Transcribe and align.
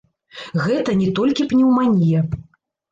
Гэта 0.65 0.97
не 1.03 1.11
толькі 1.21 1.49
пнеўманія. 1.53 2.29